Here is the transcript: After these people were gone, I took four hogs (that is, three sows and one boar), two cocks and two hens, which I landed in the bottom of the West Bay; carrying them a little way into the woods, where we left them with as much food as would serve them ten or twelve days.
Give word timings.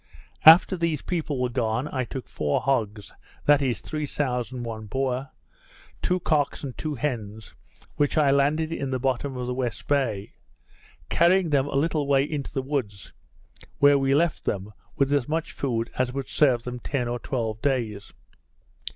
After 0.47 0.75
these 0.75 1.03
people 1.03 1.39
were 1.39 1.47
gone, 1.51 1.87
I 1.91 2.05
took 2.05 2.27
four 2.27 2.59
hogs 2.59 3.13
(that 3.45 3.61
is, 3.61 3.81
three 3.81 4.07
sows 4.07 4.51
and 4.51 4.65
one 4.65 4.87
boar), 4.87 5.29
two 6.01 6.19
cocks 6.21 6.63
and 6.63 6.75
two 6.75 6.95
hens, 6.95 7.53
which 7.97 8.17
I 8.17 8.31
landed 8.31 8.73
in 8.73 8.89
the 8.89 8.97
bottom 8.97 9.37
of 9.37 9.45
the 9.45 9.53
West 9.53 9.87
Bay; 9.87 10.33
carrying 11.09 11.51
them 11.51 11.67
a 11.67 11.75
little 11.75 12.07
way 12.07 12.23
into 12.23 12.51
the 12.51 12.63
woods, 12.63 13.13
where 13.77 13.99
we 13.99 14.15
left 14.15 14.43
them 14.45 14.73
with 14.95 15.13
as 15.13 15.27
much 15.29 15.51
food 15.51 15.91
as 15.99 16.11
would 16.11 16.29
serve 16.29 16.63
them 16.63 16.79
ten 16.79 17.07
or 17.07 17.19
twelve 17.19 17.61
days. 17.61 18.11